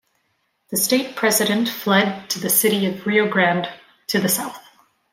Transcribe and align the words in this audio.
The 0.71 0.77
state 0.77 1.15
president 1.15 1.69
fled 1.69 2.27
to 2.31 2.39
the 2.39 2.49
city 2.49 2.87
of 2.87 3.05
Rio 3.05 3.29
Grande, 3.29 3.67
to 4.07 4.19
the 4.19 4.29
south. 4.29 4.63